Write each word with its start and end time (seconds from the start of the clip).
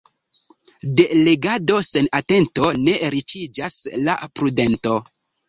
De 0.99 1.03
legado 1.27 1.75
sen 1.89 2.07
atento 2.21 2.71
ne 2.87 2.97
riĉiĝas 3.17 3.79
la 4.09 4.19
prudento. 4.41 4.99